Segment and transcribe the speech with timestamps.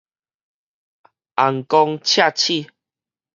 [1.35, 2.69] 紅光赤刺